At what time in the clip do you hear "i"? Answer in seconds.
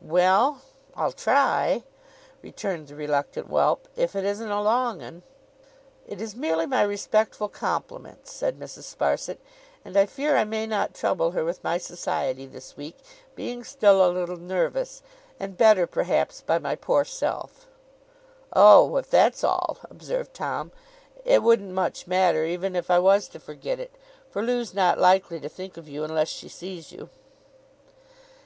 9.94-10.06, 10.34-10.44, 22.90-22.98